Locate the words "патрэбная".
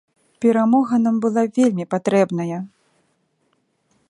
1.95-2.59